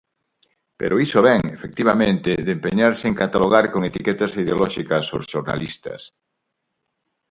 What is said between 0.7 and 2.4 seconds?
Pero iso vén, efectivamente,